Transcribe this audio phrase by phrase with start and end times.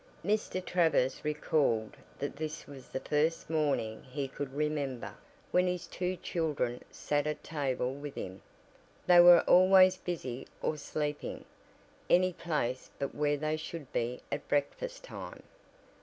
[0.25, 0.65] Mr.
[0.65, 5.13] Travers recalled that this was the first morning he could remember
[5.51, 8.41] when his two children sat at table with him.
[9.05, 11.45] They were always busy or sleeping
[12.09, 15.43] any place but where they should be at breakfast time.